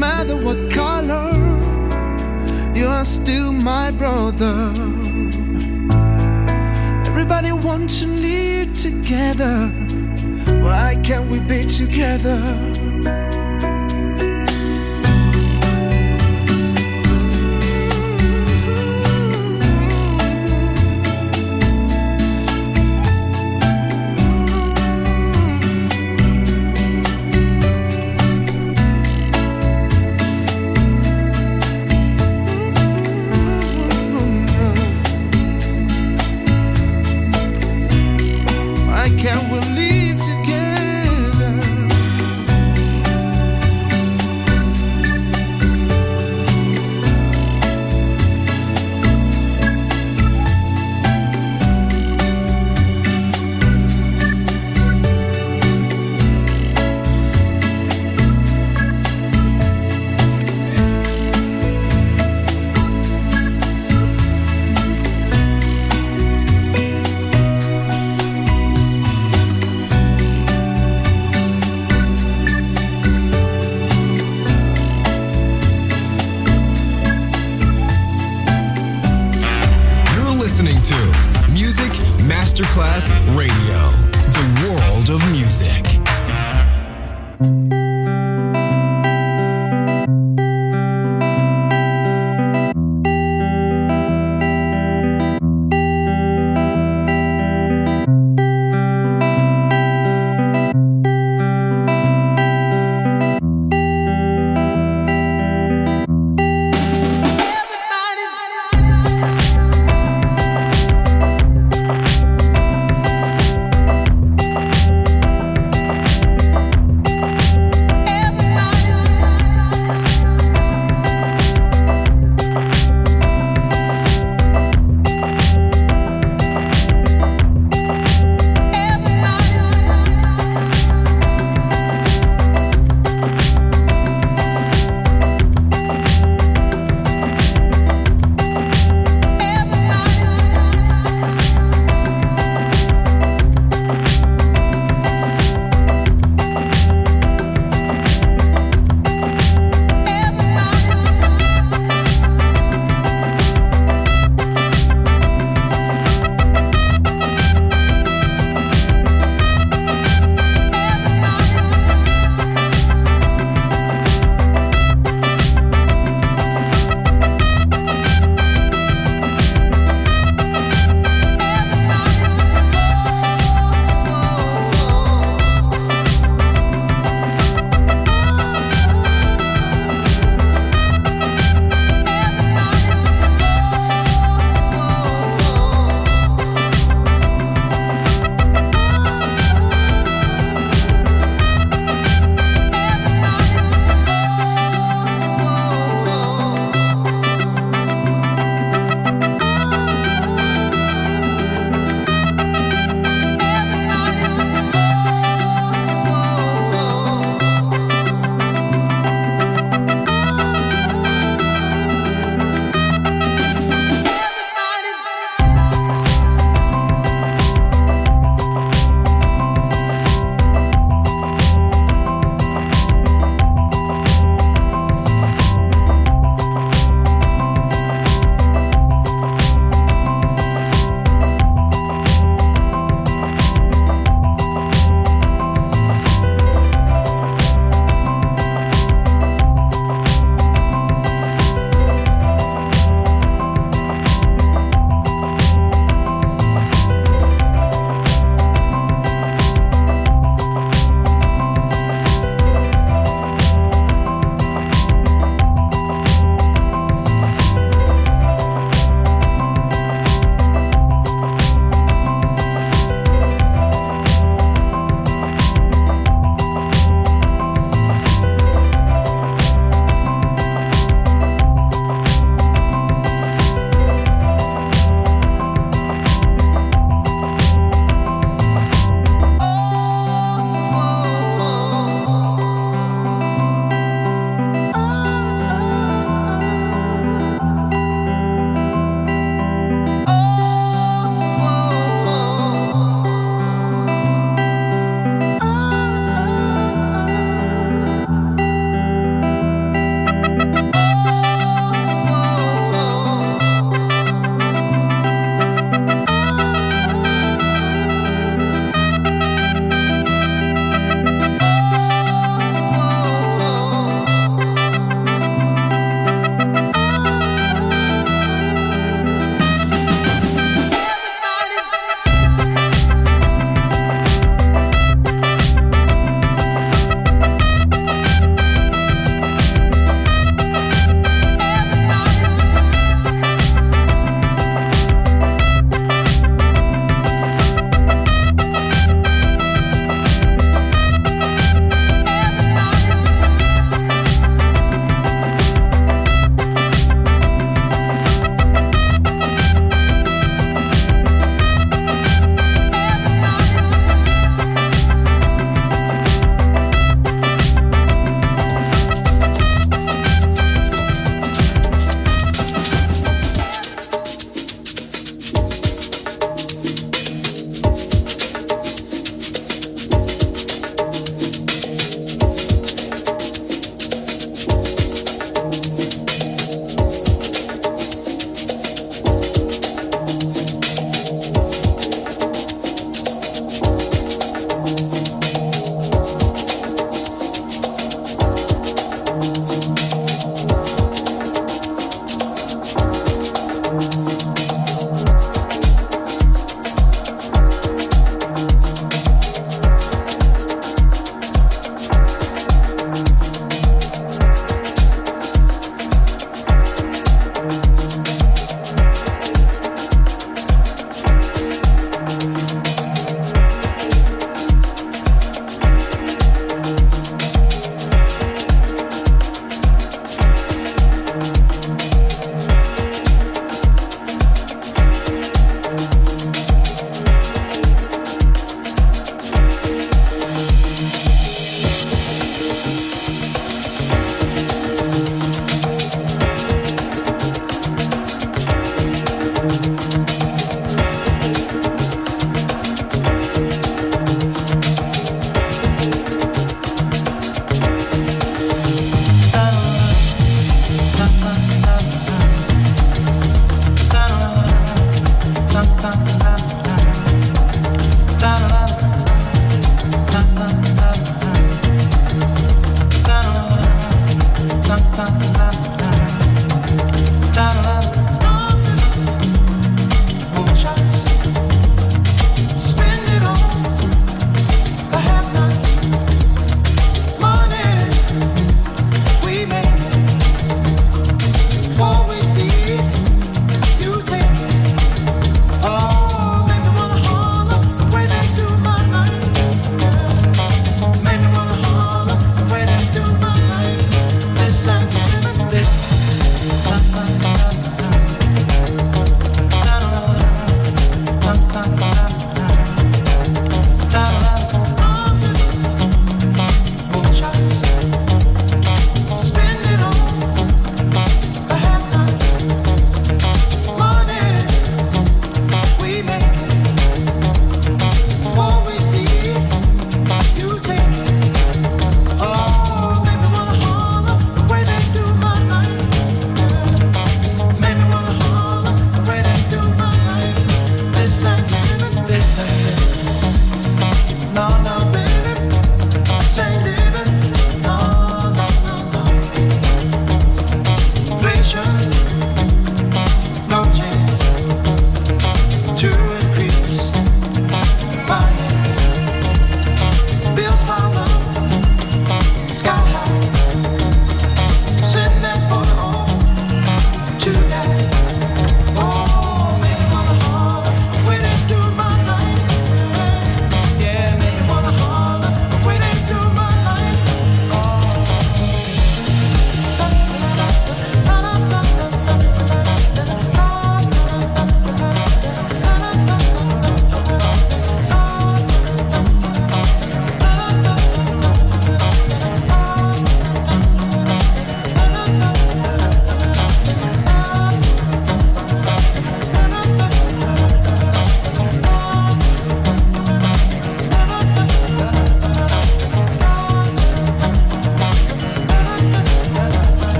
[0.00, 1.30] Matter, what color,
[2.74, 4.72] you are still my brother.
[7.06, 9.68] Everybody wants to live together.
[10.64, 12.40] Why can't we be together?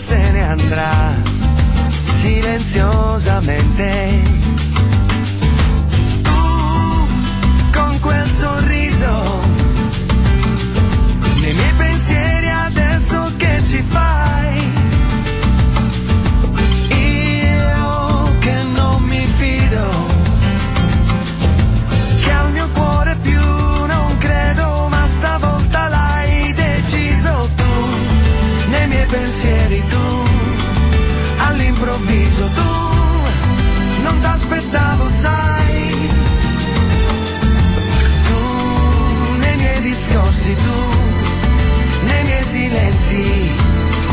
[0.00, 1.14] Se ne andrà
[2.04, 4.22] silenziosamente.
[6.22, 7.08] Tu
[7.70, 9.40] con quel sorriso
[11.40, 14.09] nei miei pensieri adesso che ci fai?
[29.30, 30.24] Pensieri tu,
[31.46, 36.10] all'improvviso tu, non t'aspettavo sai,
[38.26, 40.78] tu nei miei discorsi tu
[42.06, 43.54] nei miei silenzi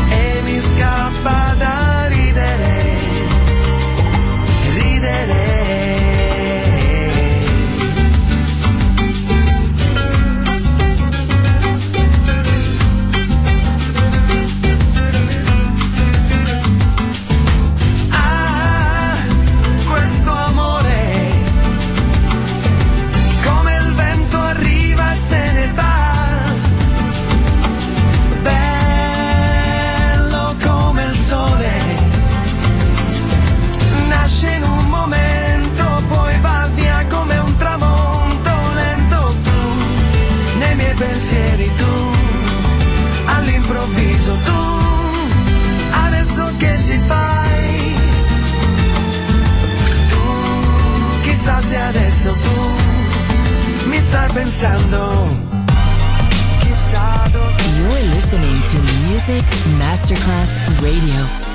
[0.08, 1.97] e mi scappa da
[52.34, 55.28] tu pensando.
[57.76, 59.44] You're listening to Music
[59.78, 61.47] Masterclass Radio.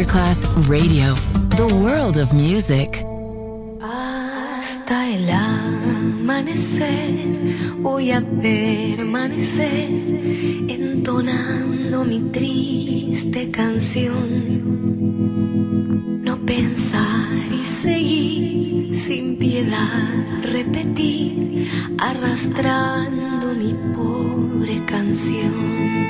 [0.00, 1.14] Masterclass Radio,
[1.58, 3.04] the world of music.
[3.82, 7.10] Hasta el amanecer
[7.80, 9.90] voy a permanecer
[10.68, 14.30] entonando mi triste canción.
[16.24, 20.08] No pensar y seguir sin piedad,
[20.42, 26.00] repetir arrastrando mi pobre canción.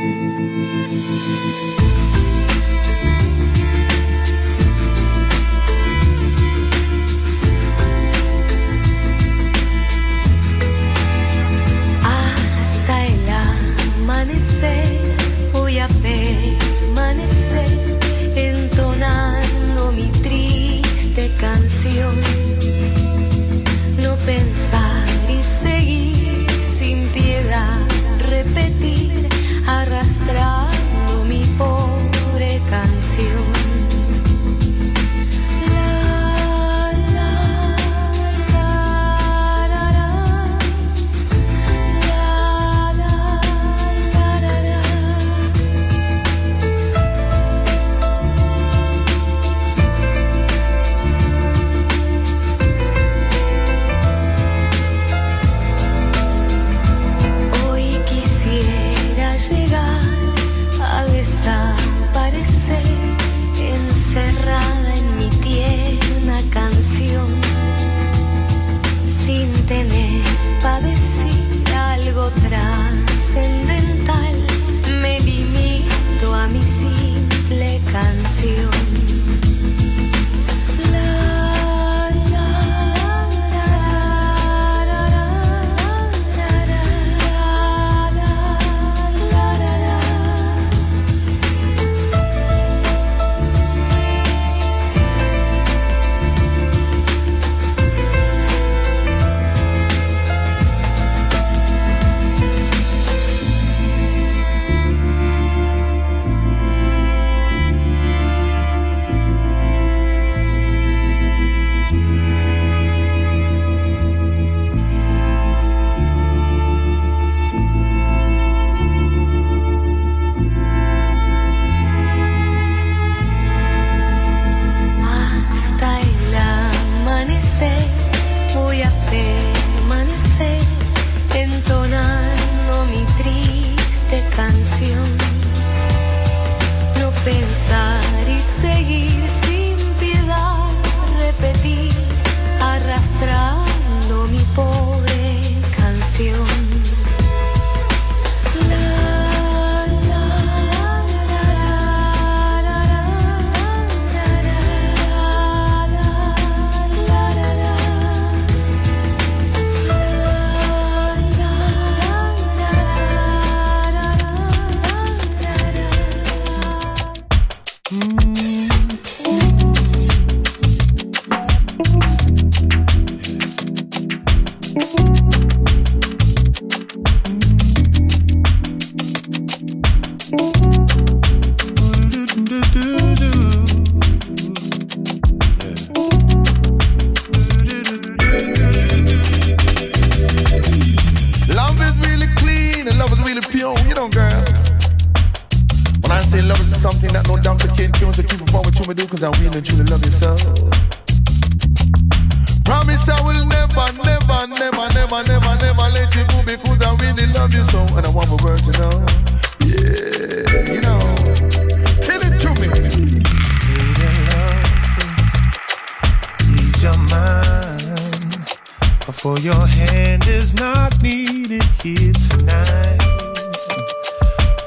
[219.43, 222.99] your hand is not needed here tonight.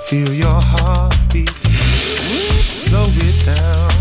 [0.07, 1.49] Feel your heartbeat,
[2.63, 3.91] slow it down.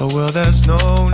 [0.00, 1.07] Oh, well, there's no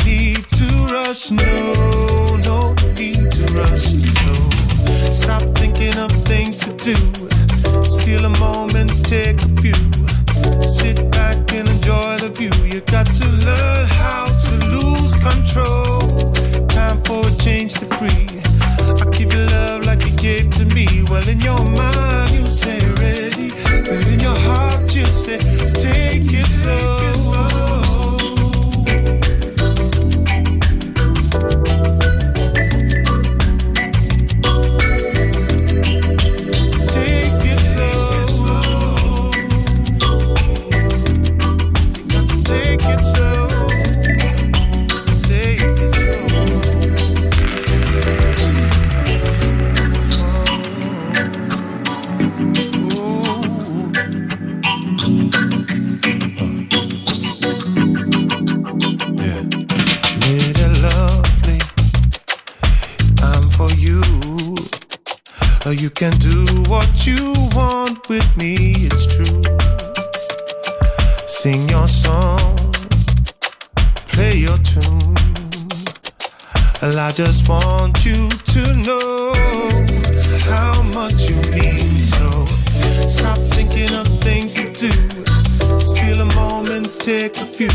[87.06, 87.68] moment, take a few.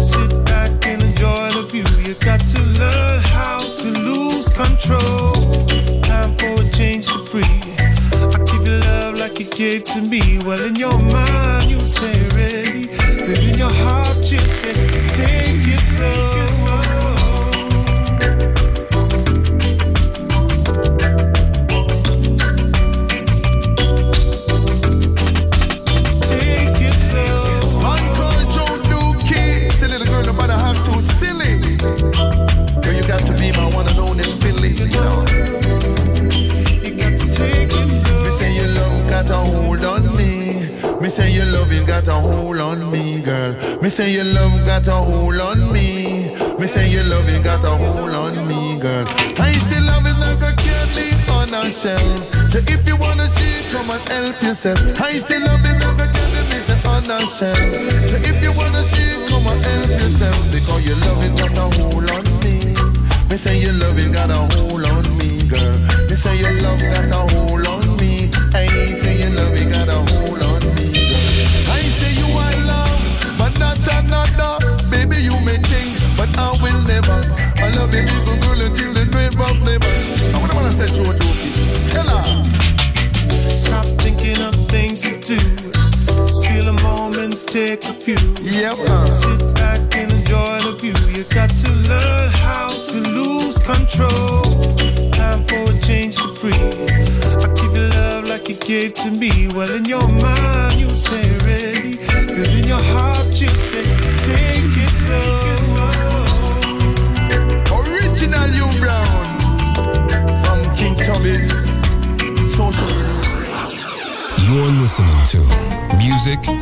[0.00, 1.84] Sit back and enjoy the view.
[2.06, 5.34] You got to learn how to lose control.
[6.02, 7.42] Time for a change to free.
[7.42, 10.38] I give you love like you gave to me.
[10.44, 11.51] Well, in your mind,
[43.92, 46.32] say your love got a hold on me.
[46.58, 49.04] Me say your love you got a hold on me, girl.
[49.36, 52.00] I say love is like a candy on a shelf.
[52.48, 54.80] So if you wanna see, come and help yourself.
[54.98, 57.60] I say love is like a candy me say on a shelf.
[58.08, 61.66] So if you wanna see, come and help yourself because your love is got a
[61.76, 62.72] hold on me.
[63.28, 65.76] Me say your love you got a hold on me, girl.
[66.08, 67.71] Me say your love got a hold on
[88.02, 88.16] few.
[88.42, 88.74] Yep.
[88.88, 89.06] Uh.
[89.06, 90.94] Sit back and enjoy the view.
[91.14, 94.42] You got to learn how to lose control.
[95.12, 96.50] Time for a change to free.
[96.50, 99.30] I give you love like you gave to me.
[99.54, 101.98] Well, in your mind, you say ready.
[102.34, 103.86] But in your heart, you say
[104.26, 105.38] take it slow.
[107.78, 109.22] Original you Brown
[110.42, 111.54] from King Tubby's
[112.50, 112.90] social.
[114.42, 115.40] You're listening to
[115.96, 116.61] Music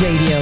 [0.00, 0.41] Radio,